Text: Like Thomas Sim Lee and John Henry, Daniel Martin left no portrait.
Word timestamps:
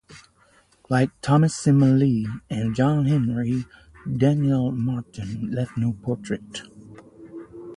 Like 0.89 1.11
Thomas 1.21 1.55
Sim 1.55 1.79
Lee 1.99 2.27
and 2.49 2.73
John 2.73 3.05
Henry, 3.05 3.65
Daniel 4.17 4.71
Martin 4.71 5.51
left 5.51 5.77
no 5.77 5.93
portrait. 5.93 6.63